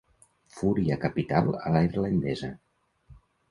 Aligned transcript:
Fúria 0.59 0.97
capital 1.03 1.53
a 1.69 1.75
la 1.77 1.83
irlandesa. 1.91 2.53